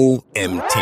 OMT. 0.00 0.78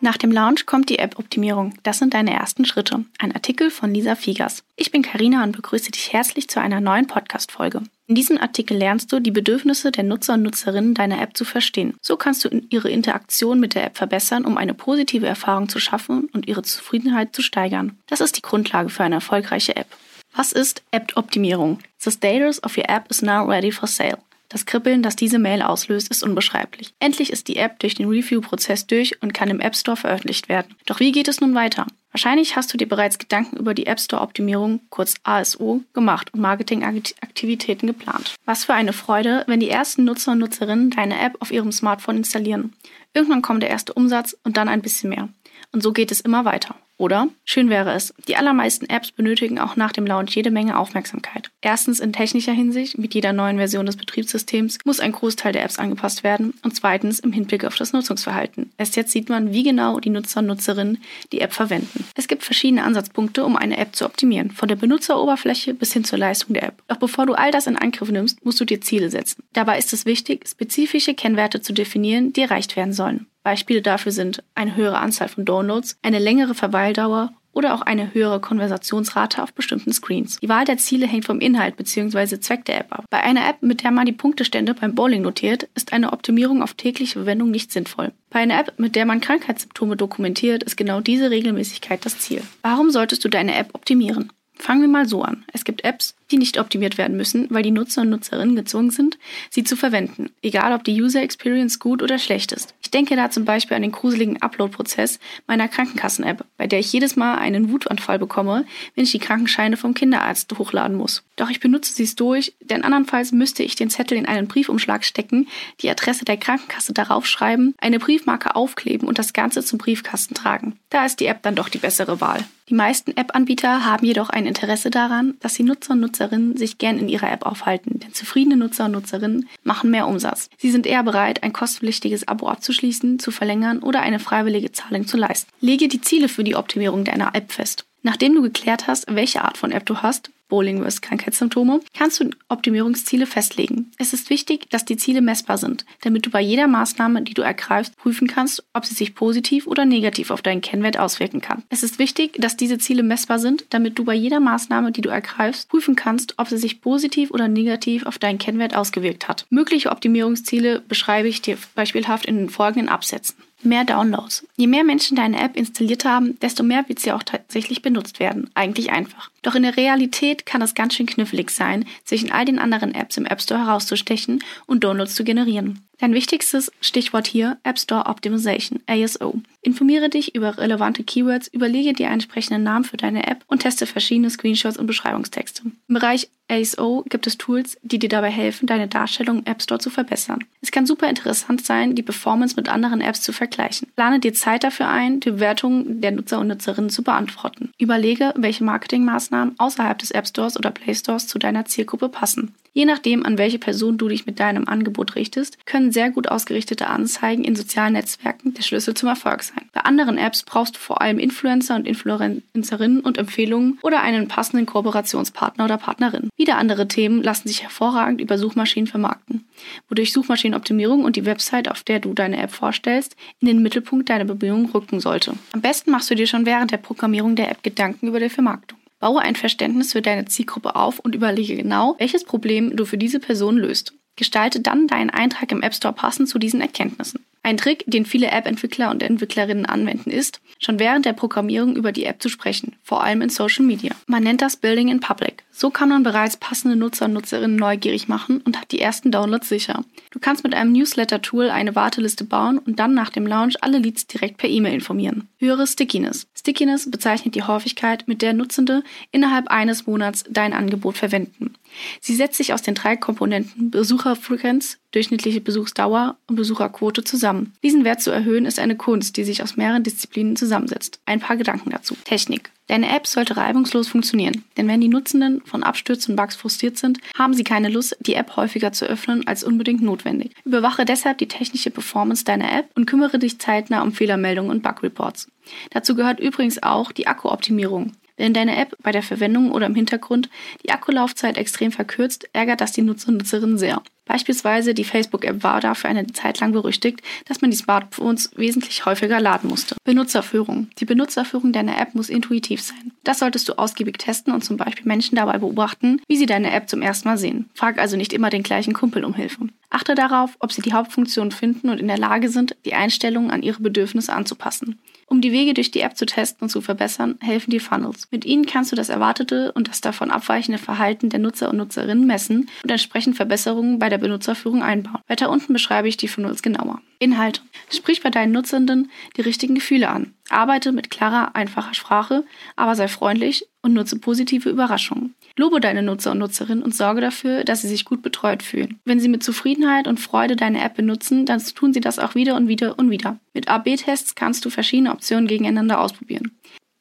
Nach 0.00 0.16
dem 0.16 0.32
Launch 0.32 0.64
kommt 0.64 0.88
die 0.88 0.98
App-Optimierung. 0.98 1.74
Das 1.82 1.98
sind 1.98 2.14
deine 2.14 2.32
ersten 2.32 2.64
Schritte. 2.64 3.04
Ein 3.18 3.34
Artikel 3.34 3.70
von 3.70 3.92
Lisa 3.92 4.14
Fiegers. 4.14 4.62
Ich 4.76 4.90
bin 4.90 5.02
Karina 5.02 5.44
und 5.44 5.54
begrüße 5.54 5.90
dich 5.90 6.14
herzlich 6.14 6.48
zu 6.48 6.62
einer 6.62 6.80
neuen 6.80 7.06
Podcast-Folge. 7.06 7.82
In 8.06 8.14
diesem 8.14 8.40
Artikel 8.40 8.78
lernst 8.78 9.12
du, 9.12 9.20
die 9.20 9.32
Bedürfnisse 9.32 9.92
der 9.92 10.04
Nutzer 10.04 10.32
und 10.32 10.44
Nutzerinnen 10.44 10.94
deiner 10.94 11.20
App 11.20 11.36
zu 11.36 11.44
verstehen. 11.44 11.92
So 12.00 12.16
kannst 12.16 12.42
du 12.46 12.62
ihre 12.70 12.88
Interaktion 12.88 13.60
mit 13.60 13.74
der 13.74 13.84
App 13.84 13.98
verbessern, 13.98 14.46
um 14.46 14.56
eine 14.56 14.72
positive 14.72 15.26
Erfahrung 15.26 15.68
zu 15.68 15.80
schaffen 15.80 16.30
und 16.32 16.48
ihre 16.48 16.62
Zufriedenheit 16.62 17.36
zu 17.36 17.42
steigern. 17.42 17.98
Das 18.06 18.22
ist 18.22 18.38
die 18.38 18.42
Grundlage 18.42 18.88
für 18.88 19.04
eine 19.04 19.16
erfolgreiche 19.16 19.76
App. 19.76 19.88
Was 20.34 20.52
ist 20.52 20.82
App-Optimierung? 20.90 21.80
The 21.98 22.10
status 22.10 22.64
of 22.64 22.78
your 22.78 22.88
app 22.88 23.10
is 23.10 23.20
now 23.20 23.46
ready 23.46 23.70
for 23.70 23.86
sale. 23.86 24.20
Das 24.48 24.66
Kribbeln, 24.66 25.02
das 25.02 25.16
diese 25.16 25.38
Mail 25.38 25.62
auslöst, 25.62 26.10
ist 26.10 26.22
unbeschreiblich. 26.22 26.92
Endlich 27.00 27.30
ist 27.30 27.48
die 27.48 27.56
App 27.56 27.78
durch 27.80 27.94
den 27.94 28.08
Review-Prozess 28.08 28.86
durch 28.86 29.20
und 29.22 29.34
kann 29.34 29.48
im 29.48 29.60
App 29.60 29.74
Store 29.74 29.96
veröffentlicht 29.96 30.48
werden. 30.48 30.74
Doch 30.86 31.00
wie 31.00 31.12
geht 31.12 31.28
es 31.28 31.40
nun 31.40 31.54
weiter? 31.54 31.86
Wahrscheinlich 32.12 32.54
hast 32.54 32.72
du 32.72 32.76
dir 32.76 32.88
bereits 32.88 33.18
Gedanken 33.18 33.56
über 33.56 33.74
die 33.74 33.86
App 33.86 33.98
Store-Optimierung, 33.98 34.80
kurz 34.88 35.14
ASO, 35.24 35.80
gemacht 35.94 36.32
und 36.32 36.40
Marketingaktivitäten 36.40 37.88
geplant. 37.88 38.36
Was 38.44 38.64
für 38.64 38.74
eine 38.74 38.92
Freude, 38.92 39.42
wenn 39.48 39.58
die 39.58 39.70
ersten 39.70 40.04
Nutzer 40.04 40.32
und 40.32 40.38
Nutzerinnen 40.38 40.90
deine 40.90 41.20
App 41.20 41.36
auf 41.40 41.50
ihrem 41.50 41.72
Smartphone 41.72 42.18
installieren. 42.18 42.72
Irgendwann 43.14 43.42
kommt 43.42 43.62
der 43.64 43.70
erste 43.70 43.94
Umsatz 43.94 44.36
und 44.44 44.56
dann 44.56 44.68
ein 44.68 44.82
bisschen 44.82 45.10
mehr. 45.10 45.28
Und 45.72 45.82
so 45.82 45.92
geht 45.92 46.12
es 46.12 46.20
immer 46.20 46.44
weiter. 46.44 46.76
Oder? 46.96 47.28
Schön 47.44 47.70
wäre 47.70 47.92
es. 47.92 48.14
Die 48.28 48.36
allermeisten 48.36 48.88
Apps 48.88 49.10
benötigen 49.10 49.58
auch 49.58 49.74
nach 49.74 49.90
dem 49.90 50.06
Launch 50.06 50.36
jede 50.36 50.52
Menge 50.52 50.78
Aufmerksamkeit. 50.78 51.50
Erstens 51.60 51.98
in 51.98 52.12
technischer 52.12 52.52
Hinsicht, 52.52 52.98
mit 52.98 53.14
jeder 53.14 53.32
neuen 53.32 53.56
Version 53.56 53.86
des 53.86 53.96
Betriebssystems 53.96 54.78
muss 54.84 55.00
ein 55.00 55.12
Großteil 55.12 55.52
der 55.52 55.64
Apps 55.64 55.78
angepasst 55.78 56.22
werden 56.22 56.54
und 56.62 56.76
zweitens 56.76 57.18
im 57.18 57.32
Hinblick 57.32 57.64
auf 57.64 57.76
das 57.76 57.92
Nutzungsverhalten. 57.92 58.72
Erst 58.78 58.94
jetzt 58.94 59.10
sieht 59.10 59.28
man, 59.28 59.52
wie 59.52 59.64
genau 59.64 59.98
die 59.98 60.10
Nutzer 60.10 60.40
und 60.40 60.46
Nutzerinnen 60.46 60.98
die 61.32 61.40
App 61.40 61.52
verwenden. 61.52 62.04
Es 62.14 62.28
gibt 62.28 62.44
verschiedene 62.44 62.84
Ansatzpunkte, 62.84 63.44
um 63.44 63.56
eine 63.56 63.76
App 63.76 63.96
zu 63.96 64.04
optimieren, 64.04 64.52
von 64.52 64.68
der 64.68 64.76
Benutzeroberfläche 64.76 65.74
bis 65.74 65.92
hin 65.92 66.04
zur 66.04 66.18
Leistung 66.18 66.54
der 66.54 66.64
App. 66.64 66.82
Doch 66.86 66.98
bevor 66.98 67.26
du 67.26 67.34
all 67.34 67.50
das 67.50 67.66
in 67.66 67.76
Angriff 67.76 68.10
nimmst, 68.10 68.44
musst 68.44 68.60
du 68.60 68.64
dir 68.64 68.80
Ziele 68.80 69.10
setzen. 69.10 69.42
Dabei 69.52 69.78
ist 69.78 69.92
es 69.92 70.06
wichtig, 70.06 70.48
spezifische 70.48 71.14
Kennwerte 71.14 71.60
zu 71.60 71.72
definieren, 71.72 72.32
die 72.32 72.42
erreicht 72.42 72.76
werden 72.76 72.92
sollen. 72.92 73.26
Beispiele 73.44 73.82
dafür 73.82 74.10
sind 74.10 74.42
eine 74.54 74.74
höhere 74.74 74.98
Anzahl 74.98 75.28
von 75.28 75.44
Downloads, 75.44 75.98
eine 76.02 76.18
längere 76.18 76.54
Verweildauer 76.54 77.32
oder 77.52 77.74
auch 77.74 77.82
eine 77.82 78.12
höhere 78.12 78.40
Konversationsrate 78.40 79.42
auf 79.42 79.52
bestimmten 79.52 79.92
Screens. 79.92 80.40
Die 80.40 80.48
Wahl 80.48 80.64
der 80.64 80.76
Ziele 80.76 81.06
hängt 81.06 81.24
vom 81.24 81.40
Inhalt 81.40 81.76
bzw. 81.76 82.40
Zweck 82.40 82.64
der 82.64 82.80
App 82.80 82.92
ab. 82.92 83.04
Bei 83.10 83.22
einer 83.22 83.48
App, 83.48 83.62
mit 83.62 83.84
der 83.84 83.92
man 83.92 84.06
die 84.06 84.12
Punktestände 84.12 84.74
beim 84.74 84.94
Bowling 84.94 85.22
notiert, 85.22 85.68
ist 85.74 85.92
eine 85.92 86.12
Optimierung 86.12 86.62
auf 86.62 86.74
tägliche 86.74 87.20
Verwendung 87.20 87.50
nicht 87.50 87.70
sinnvoll. 87.70 88.12
Bei 88.30 88.40
einer 88.40 88.58
App, 88.58 88.72
mit 88.78 88.96
der 88.96 89.06
man 89.06 89.20
Krankheitssymptome 89.20 89.96
dokumentiert, 89.96 90.64
ist 90.64 90.76
genau 90.76 91.00
diese 91.00 91.30
Regelmäßigkeit 91.30 92.04
das 92.04 92.18
Ziel. 92.18 92.42
Warum 92.62 92.90
solltest 92.90 93.24
du 93.24 93.28
deine 93.28 93.54
App 93.54 93.70
optimieren? 93.74 94.32
Fangen 94.56 94.82
wir 94.82 94.88
mal 94.88 95.08
so 95.08 95.22
an. 95.22 95.44
Es 95.52 95.64
gibt 95.64 95.84
Apps, 95.84 96.14
die 96.34 96.38
nicht 96.38 96.58
optimiert 96.58 96.98
werden 96.98 97.16
müssen, 97.16 97.46
weil 97.50 97.62
die 97.62 97.70
Nutzer 97.70 98.02
und 98.02 98.10
Nutzerinnen 98.10 98.56
gezwungen 98.56 98.90
sind, 98.90 99.18
sie 99.50 99.62
zu 99.62 99.76
verwenden, 99.76 100.30
egal 100.42 100.72
ob 100.72 100.82
die 100.82 101.00
User 101.00 101.22
Experience 101.22 101.78
gut 101.78 102.02
oder 102.02 102.18
schlecht 102.18 102.50
ist. 102.50 102.74
Ich 102.82 102.90
denke 102.90 103.14
da 103.14 103.30
zum 103.30 103.44
Beispiel 103.44 103.76
an 103.76 103.82
den 103.82 103.92
gruseligen 103.92 104.42
Upload-Prozess 104.42 105.20
meiner 105.46 105.68
Krankenkassen-App, 105.68 106.44
bei 106.56 106.66
der 106.66 106.80
ich 106.80 106.92
jedes 106.92 107.14
Mal 107.14 107.36
einen 107.36 107.70
Wutanfall 107.70 108.18
bekomme, 108.18 108.64
wenn 108.96 109.04
ich 109.04 109.12
die 109.12 109.20
Krankenscheine 109.20 109.76
vom 109.76 109.94
Kinderarzt 109.94 110.58
hochladen 110.58 110.96
muss. 110.96 111.22
Doch 111.36 111.50
ich 111.50 111.60
benutze 111.60 111.92
sie 111.92 112.16
durch, 112.16 112.54
denn 112.60 112.82
andernfalls 112.82 113.30
müsste 113.30 113.62
ich 113.62 113.76
den 113.76 113.90
Zettel 113.90 114.18
in 114.18 114.26
einen 114.26 114.48
Briefumschlag 114.48 115.04
stecken, 115.04 115.46
die 115.80 115.90
Adresse 115.90 116.24
der 116.24 116.36
Krankenkasse 116.36 116.92
darauf 116.92 117.26
schreiben, 117.26 117.74
eine 117.78 118.00
Briefmarke 118.00 118.56
aufkleben 118.56 119.06
und 119.06 119.20
das 119.20 119.32
Ganze 119.32 119.64
zum 119.64 119.78
Briefkasten 119.78 120.34
tragen. 120.34 120.78
Da 120.90 121.06
ist 121.06 121.20
die 121.20 121.26
App 121.26 121.42
dann 121.42 121.54
doch 121.54 121.68
die 121.68 121.78
bessere 121.78 122.20
Wahl. 122.20 122.44
Die 122.70 122.74
meisten 122.74 123.14
App-Anbieter 123.14 123.84
haben 123.84 124.06
jedoch 124.06 124.30
ein 124.30 124.46
Interesse 124.46 124.88
daran, 124.88 125.34
dass 125.40 125.52
die 125.52 125.64
Nutzer 125.64 125.92
und 125.92 126.00
Nutzerinnen 126.00 126.23
sich 126.56 126.78
gern 126.78 126.98
in 126.98 127.08
ihrer 127.08 127.30
App 127.30 127.46
aufhalten, 127.46 128.00
denn 128.00 128.12
zufriedene 128.12 128.56
Nutzer 128.56 128.86
und 128.86 128.92
Nutzerinnen 128.92 129.48
machen 129.62 129.90
mehr 129.90 130.06
Umsatz. 130.06 130.48
Sie 130.58 130.70
sind 130.70 130.86
eher 130.86 131.02
bereit, 131.02 131.42
ein 131.42 131.52
kostenpflichtiges 131.52 132.28
Abo 132.28 132.48
abzuschließen, 132.48 133.18
zu 133.18 133.30
verlängern 133.30 133.80
oder 133.80 134.00
eine 134.00 134.18
freiwillige 134.18 134.72
Zahlung 134.72 135.06
zu 135.06 135.16
leisten. 135.16 135.50
Lege 135.60 135.88
die 135.88 136.00
Ziele 136.00 136.28
für 136.28 136.44
die 136.44 136.56
Optimierung 136.56 137.04
deiner 137.04 137.34
App 137.34 137.52
fest. 137.52 137.84
Nachdem 138.02 138.34
du 138.34 138.42
geklärt 138.42 138.86
hast, 138.86 139.06
welche 139.08 139.42
Art 139.42 139.56
von 139.56 139.72
App 139.72 139.86
du 139.86 139.98
hast, 140.02 140.30
Bowling 140.48 140.82
vs. 140.84 141.00
Krankheitssymptome, 141.00 141.80
kannst 141.96 142.20
du 142.20 142.30
Optimierungsziele 142.48 143.26
festlegen. 143.26 143.90
Es 143.98 144.12
ist 144.12 144.30
wichtig, 144.30 144.68
dass 144.70 144.84
die 144.84 144.96
Ziele 144.96 145.20
messbar 145.20 145.58
sind, 145.58 145.84
damit 146.02 146.26
du 146.26 146.30
bei 146.30 146.40
jeder 146.40 146.66
Maßnahme, 146.66 147.22
die 147.22 147.34
du 147.34 147.42
ergreifst, 147.42 147.96
prüfen 147.96 148.28
kannst, 148.28 148.64
ob 148.72 148.84
sie 148.84 148.94
sich 148.94 149.14
positiv 149.14 149.66
oder 149.66 149.84
negativ 149.84 150.30
auf 150.30 150.42
deinen 150.42 150.60
Kennwert 150.60 150.98
auswirken 150.98 151.40
kann. 151.40 151.62
Es 151.68 151.82
ist 151.82 151.98
wichtig, 151.98 152.36
dass 152.38 152.56
diese 152.56 152.78
Ziele 152.78 153.02
messbar 153.02 153.38
sind, 153.38 153.66
damit 153.70 153.98
du 153.98 154.04
bei 154.04 154.14
jeder 154.14 154.40
Maßnahme, 154.40 154.92
die 154.92 155.00
du 155.00 155.08
ergreifst, 155.08 155.68
prüfen 155.68 155.96
kannst, 155.96 156.34
ob 156.38 156.48
sie 156.48 156.58
sich 156.58 156.80
positiv 156.80 157.30
oder 157.30 157.48
negativ 157.48 158.06
auf 158.06 158.18
deinen 158.18 158.38
Kennwert 158.38 158.76
ausgewirkt 158.76 159.28
hat. 159.28 159.46
Mögliche 159.50 159.90
Optimierungsziele 159.90 160.80
beschreibe 160.80 161.28
ich 161.28 161.42
dir 161.42 161.58
beispielhaft 161.74 162.26
in 162.26 162.36
den 162.36 162.50
folgenden 162.50 162.88
Absätzen 162.88 163.36
mehr 163.64 163.84
Downloads. 163.84 164.46
Je 164.56 164.66
mehr 164.66 164.84
Menschen 164.84 165.16
deine 165.16 165.40
App 165.40 165.56
installiert 165.56 166.04
haben, 166.04 166.38
desto 166.40 166.62
mehr 166.62 166.88
wird 166.88 166.98
sie 166.98 167.12
auch 167.12 167.22
tatsächlich 167.22 167.82
benutzt 167.82 168.20
werden. 168.20 168.50
Eigentlich 168.54 168.90
einfach. 168.90 169.30
Doch 169.42 169.54
in 169.54 169.62
der 169.62 169.76
Realität 169.76 170.46
kann 170.46 170.62
es 170.62 170.74
ganz 170.74 170.94
schön 170.94 171.06
knifflig 171.06 171.50
sein, 171.50 171.84
zwischen 172.04 172.32
all 172.32 172.44
den 172.44 172.58
anderen 172.58 172.94
Apps 172.94 173.16
im 173.16 173.26
App 173.26 173.40
Store 173.40 173.66
herauszustechen 173.66 174.42
und 174.66 174.84
Downloads 174.84 175.14
zu 175.14 175.24
generieren. 175.24 175.84
Dein 175.98 176.12
wichtigstes 176.12 176.72
Stichwort 176.80 177.26
hier 177.26 177.58
App 177.62 177.78
Store 177.78 178.06
Optimization, 178.06 178.80
ASO. 178.86 179.40
Informiere 179.62 180.10
dich 180.10 180.34
über 180.34 180.58
relevante 180.58 181.04
Keywords, 181.04 181.48
überlege 181.48 181.92
dir 181.92 182.06
einen 182.06 182.14
entsprechenden 182.14 182.62
Namen 182.62 182.84
für 182.84 182.96
deine 182.96 183.26
App 183.26 183.44
und 183.46 183.60
teste 183.60 183.86
verschiedene 183.86 184.28
Screenshots 184.28 184.76
und 184.76 184.86
Beschreibungstexte. 184.86 185.62
Im 185.64 185.94
Bereich 185.94 186.28
ASO 186.48 187.04
gibt 187.08 187.26
es 187.26 187.38
Tools, 187.38 187.78
die 187.82 187.98
dir 187.98 188.08
dabei 188.08 188.30
helfen, 188.30 188.66
deine 188.66 188.88
Darstellung 188.88 189.38
im 189.38 189.46
App 189.46 189.62
Store 189.62 189.80
zu 189.80 189.88
verbessern. 189.88 190.40
Es 190.60 190.70
kann 190.70 190.84
super 190.84 191.08
interessant 191.08 191.64
sein, 191.64 191.94
die 191.94 192.02
Performance 192.02 192.56
mit 192.56 192.68
anderen 192.68 193.00
Apps 193.00 193.22
zu 193.22 193.32
vergleichen. 193.32 193.88
Plane 193.96 194.20
dir 194.20 194.34
Zeit 194.34 194.64
dafür 194.64 194.88
ein, 194.88 195.20
die 195.20 195.30
Bewertungen 195.30 196.00
der 196.00 196.10
Nutzer 196.10 196.40
und 196.40 196.48
Nutzerinnen 196.48 196.90
zu 196.90 197.02
beantworten. 197.02 197.72
Überlege, 197.78 198.34
welche 198.36 198.64
Marketingmaßnahmen 198.64 199.54
außerhalb 199.58 199.98
des 199.98 200.10
App 200.10 200.26
Stores 200.26 200.58
oder 200.58 200.70
Play 200.70 200.94
Stores 200.94 201.26
zu 201.28 201.38
deiner 201.38 201.64
Zielgruppe 201.64 202.08
passen. 202.08 202.54
Je 202.76 202.86
nachdem, 202.86 203.24
an 203.24 203.38
welche 203.38 203.60
Person 203.60 203.98
du 203.98 204.08
dich 204.08 204.26
mit 204.26 204.40
deinem 204.40 204.66
Angebot 204.66 205.14
richtest, 205.14 205.64
können 205.64 205.92
sehr 205.92 206.10
gut 206.10 206.26
ausgerichtete 206.28 206.88
Anzeigen 206.88 207.44
in 207.44 207.54
sozialen 207.54 207.92
Netzwerken 207.92 208.52
der 208.52 208.62
Schlüssel 208.62 208.94
zum 208.94 209.08
Erfolg 209.08 209.44
sein. 209.44 209.70
Bei 209.72 209.82
anderen 209.82 210.18
Apps 210.18 210.42
brauchst 210.42 210.74
du 210.74 210.80
vor 210.80 211.00
allem 211.00 211.20
Influencer 211.20 211.76
und 211.76 211.86
Influencerinnen 211.86 212.98
und 212.98 213.16
Empfehlungen 213.16 213.78
oder 213.82 214.02
einen 214.02 214.26
passenden 214.26 214.66
Kooperationspartner 214.66 215.66
oder 215.66 215.78
Partnerin. 215.78 216.30
Wieder 216.36 216.58
andere 216.58 216.88
Themen 216.88 217.22
lassen 217.22 217.46
sich 217.46 217.62
hervorragend 217.62 218.20
über 218.20 218.38
Suchmaschinen 218.38 218.88
vermarkten, 218.88 219.44
wodurch 219.88 220.12
Suchmaschinenoptimierung 220.12 221.04
und 221.04 221.14
die 221.14 221.26
Website, 221.26 221.70
auf 221.70 221.84
der 221.84 222.00
du 222.00 222.12
deine 222.12 222.42
App 222.42 222.50
vorstellst, 222.50 223.14
in 223.38 223.46
den 223.46 223.62
Mittelpunkt 223.62 224.08
deiner 224.08 224.24
Bemühungen 224.24 224.68
rücken 224.70 224.98
sollte. 224.98 225.34
Am 225.52 225.60
besten 225.60 225.92
machst 225.92 226.10
du 226.10 226.16
dir 226.16 226.26
schon 226.26 226.44
während 226.44 226.72
der 226.72 226.78
Programmierung 226.78 227.36
der 227.36 227.52
App 227.52 227.62
Gedanken 227.62 228.08
über 228.08 228.18
die 228.18 228.28
Vermarktung. 228.28 228.78
Baue 229.04 229.20
ein 229.20 229.36
Verständnis 229.36 229.92
für 229.92 230.00
deine 230.00 230.24
Zielgruppe 230.24 230.76
auf 230.76 230.98
und 230.98 231.14
überlege 231.14 231.56
genau, 231.56 231.94
welches 231.98 232.24
Problem 232.24 232.74
du 232.74 232.86
für 232.86 232.96
diese 232.96 233.20
Person 233.20 233.58
löst. 233.58 233.92
Gestalte 234.16 234.60
dann 234.60 234.86
deinen 234.86 235.10
Eintrag 235.10 235.50
im 235.52 235.62
App 235.62 235.74
Store 235.74 235.94
passend 235.94 236.28
zu 236.28 236.38
diesen 236.38 236.60
Erkenntnissen. 236.60 237.24
Ein 237.44 237.58
Trick, 237.58 237.84
den 237.86 238.06
viele 238.06 238.28
App-Entwickler 238.28 238.90
und 238.90 239.02
Entwicklerinnen 239.02 239.66
anwenden, 239.66 240.10
ist, 240.10 240.40
schon 240.58 240.78
während 240.78 241.04
der 241.04 241.12
Programmierung 241.12 241.76
über 241.76 241.92
die 241.92 242.06
App 242.06 242.22
zu 242.22 242.30
sprechen, 242.30 242.74
vor 242.82 243.04
allem 243.04 243.20
in 243.20 243.28
Social 243.28 243.66
Media. 243.66 243.94
Man 244.06 244.22
nennt 244.22 244.40
das 244.40 244.56
Building 244.56 244.88
in 244.88 245.00
Public. 245.00 245.44
So 245.50 245.68
kann 245.68 245.90
man 245.90 246.02
bereits 246.02 246.38
passende 246.38 246.74
Nutzer 246.74 247.04
und 247.04 247.12
Nutzerinnen 247.12 247.56
neugierig 247.56 248.08
machen 248.08 248.40
und 248.46 248.58
hat 248.58 248.72
die 248.72 248.80
ersten 248.80 249.10
Downloads 249.10 249.50
sicher. 249.50 249.84
Du 250.10 250.20
kannst 250.20 250.42
mit 250.42 250.54
einem 250.54 250.72
Newsletter-Tool 250.72 251.50
eine 251.50 251.74
Warteliste 251.74 252.24
bauen 252.24 252.56
und 252.56 252.78
dann 252.78 252.94
nach 252.94 253.10
dem 253.10 253.26
Launch 253.26 253.62
alle 253.62 253.76
Leads 253.76 254.06
direkt 254.06 254.38
per 254.38 254.48
E-Mail 254.48 254.72
informieren. 254.72 255.28
Höhere 255.38 255.66
Stickiness. 255.66 256.26
Stickiness 256.34 256.90
bezeichnet 256.90 257.34
die 257.34 257.42
Häufigkeit, 257.42 258.08
mit 258.08 258.22
der 258.22 258.32
Nutzende 258.32 258.82
innerhalb 259.10 259.48
eines 259.48 259.86
Monats 259.86 260.24
dein 260.30 260.54
Angebot 260.54 260.96
verwenden. 260.96 261.54
Sie 262.00 262.14
setzt 262.14 262.36
sich 262.36 262.52
aus 262.52 262.62
den 262.62 262.74
drei 262.74 262.96
Komponenten 262.96 263.70
Besucherfrequenz, 263.70 264.78
durchschnittliche 264.92 265.40
Besuchsdauer 265.40 266.16
und 266.26 266.36
Besucherquote 266.36 267.04
zusammen. 267.04 267.52
Diesen 267.62 267.84
Wert 267.84 268.00
zu 268.00 268.10
erhöhen 268.10 268.46
ist 268.46 268.58
eine 268.58 268.76
Kunst, 268.76 269.16
die 269.16 269.24
sich 269.24 269.42
aus 269.42 269.56
mehreren 269.56 269.82
Disziplinen 269.82 270.36
zusammensetzt. 270.36 271.00
Ein 271.06 271.20
paar 271.20 271.36
Gedanken 271.36 271.70
dazu. 271.70 271.96
Technik. 272.04 272.50
Deine 272.66 272.94
App 272.96 273.06
sollte 273.06 273.36
reibungslos 273.36 273.88
funktionieren, 273.88 274.42
denn 274.56 274.68
wenn 274.68 274.80
die 274.80 274.88
Nutzenden 274.88 275.42
von 275.44 275.62
Abstürzen 275.62 276.12
und 276.12 276.16
Bugs 276.16 276.34
frustriert 276.34 276.78
sind, 276.78 276.98
haben 277.14 277.34
sie 277.34 277.44
keine 277.44 277.68
Lust, 277.68 277.94
die 278.00 278.14
App 278.14 278.36
häufiger 278.36 278.72
zu 278.72 278.86
öffnen 278.86 279.26
als 279.26 279.44
unbedingt 279.44 279.82
notwendig. 279.82 280.32
Überwache 280.46 280.86
deshalb 280.86 281.18
die 281.18 281.28
technische 281.28 281.70
Performance 281.70 282.24
deiner 282.24 282.50
App 282.56 282.70
und 282.74 282.86
kümmere 282.86 283.18
dich 283.18 283.38
zeitnah 283.38 283.82
um 283.82 283.92
Fehlermeldungen 283.92 284.50
und 284.50 284.62
Bug-Reports. 284.62 285.28
Dazu 285.70 285.94
gehört 285.94 286.20
übrigens 286.20 286.62
auch 286.62 286.90
die 286.90 287.06
Akkuoptimierung. 287.06 287.92
Wenn 288.16 288.34
deine 288.34 288.56
App 288.56 288.76
bei 288.82 288.92
der 288.92 289.02
Verwendung 289.02 289.50
oder 289.50 289.66
im 289.66 289.74
Hintergrund 289.74 290.28
die 290.64 290.70
Akkulaufzeit 290.70 291.36
extrem 291.36 291.72
verkürzt, 291.72 292.28
ärgert 292.32 292.60
das 292.60 292.72
die 292.72 292.82
Nutzer 292.82 293.08
und 293.08 293.18
Nutzerinnen 293.18 293.58
sehr. 293.58 293.82
Beispielsweise 294.06 294.74
die 294.74 294.84
Facebook-App 294.84 295.42
war 295.42 295.60
dafür 295.60 295.90
eine 295.90 296.06
Zeit 296.08 296.38
lang 296.40 296.52
berüchtigt, 296.52 297.00
dass 297.24 297.40
man 297.40 297.50
die 297.50 297.56
Smartphones 297.56 298.30
wesentlich 298.36 298.84
häufiger 298.84 299.18
laden 299.18 299.48
musste. 299.48 299.76
Benutzerführung. 299.84 300.68
Die 300.78 300.84
Benutzerführung 300.84 301.52
deiner 301.52 301.80
App 301.80 301.94
muss 301.94 302.10
intuitiv 302.10 302.60
sein. 302.60 302.92
Das 303.02 303.18
solltest 303.18 303.48
du 303.48 303.54
ausgiebig 303.54 303.98
testen 303.98 304.34
und 304.34 304.44
zum 304.44 304.58
Beispiel 304.58 304.86
Menschen 304.86 305.16
dabei 305.16 305.38
beobachten, 305.38 306.00
wie 306.06 306.16
sie 306.16 306.26
deine 306.26 306.52
App 306.52 306.68
zum 306.68 306.82
ersten 306.82 307.08
Mal 307.08 307.18
sehen. 307.18 307.48
Frag 307.54 307.78
also 307.78 307.96
nicht 307.96 308.12
immer 308.12 308.30
den 308.30 308.42
gleichen 308.42 308.74
Kumpel 308.74 309.04
um 309.04 309.14
Hilfe. 309.14 309.48
Achte 309.74 309.96
darauf, 309.96 310.36
ob 310.38 310.52
sie 310.52 310.62
die 310.62 310.72
Hauptfunktion 310.72 311.32
finden 311.32 311.68
und 311.68 311.80
in 311.80 311.88
der 311.88 311.98
Lage 311.98 312.28
sind, 312.28 312.54
die 312.64 312.74
Einstellungen 312.74 313.32
an 313.32 313.42
ihre 313.42 313.60
Bedürfnisse 313.60 314.12
anzupassen. 314.12 314.78
Um 315.08 315.20
die 315.20 315.32
Wege 315.32 315.52
durch 315.52 315.72
die 315.72 315.80
App 315.80 315.96
zu 315.96 316.06
testen 316.06 316.44
und 316.44 316.48
zu 316.48 316.60
verbessern, 316.60 317.16
helfen 317.20 317.50
die 317.50 317.58
Funnels. 317.58 318.06
Mit 318.12 318.24
ihnen 318.24 318.46
kannst 318.46 318.70
du 318.70 318.76
das 318.76 318.88
erwartete 318.88 319.50
und 319.50 319.66
das 319.66 319.80
davon 319.80 320.12
abweichende 320.12 320.58
Verhalten 320.58 321.08
der 321.08 321.18
Nutzer 321.18 321.50
und 321.50 321.56
Nutzerinnen 321.56 322.06
messen 322.06 322.48
und 322.62 322.70
entsprechend 322.70 323.16
Verbesserungen 323.16 323.80
bei 323.80 323.88
der 323.88 323.98
Benutzerführung 323.98 324.62
einbauen. 324.62 325.02
Weiter 325.08 325.28
unten 325.28 325.52
beschreibe 325.52 325.88
ich 325.88 325.96
die 325.96 326.06
Funnels 326.08 326.42
genauer. 326.42 326.80
Inhalte. 327.00 327.40
Sprich 327.68 328.00
bei 328.00 328.10
deinen 328.10 328.30
Nutzenden 328.30 328.92
die 329.16 329.22
richtigen 329.22 329.56
Gefühle 329.56 329.88
an. 329.88 330.14
Arbeite 330.30 330.72
mit 330.72 330.90
klarer, 330.90 331.36
einfacher 331.36 331.74
Sprache, 331.74 332.24
aber 332.56 332.74
sei 332.74 332.88
freundlich 332.88 333.46
und 333.62 333.74
nutze 333.74 333.98
positive 333.98 334.48
Überraschungen. 334.48 335.14
Lobe 335.36 335.60
deine 335.60 335.82
Nutzer 335.82 336.12
und 336.12 336.18
Nutzerinnen 336.18 336.62
und 336.62 336.74
sorge 336.74 337.00
dafür, 337.00 337.44
dass 337.44 337.62
sie 337.62 337.68
sich 337.68 337.84
gut 337.84 338.02
betreut 338.02 338.42
fühlen. 338.42 338.78
Wenn 338.84 339.00
sie 339.00 339.08
mit 339.08 339.22
Zufriedenheit 339.22 339.88
und 339.88 340.00
Freude 340.00 340.36
deine 340.36 340.62
App 340.62 340.76
benutzen, 340.76 341.26
dann 341.26 341.42
tun 341.44 341.72
sie 341.72 341.80
das 341.80 341.98
auch 341.98 342.14
wieder 342.14 342.36
und 342.36 342.46
wieder 342.46 342.78
und 342.78 342.90
wieder. 342.90 343.18
Mit 343.32 343.48
AB-Tests 343.48 344.14
kannst 344.14 344.44
du 344.44 344.50
verschiedene 344.50 344.92
Optionen 344.92 345.26
gegeneinander 345.26 345.80
ausprobieren. 345.80 346.30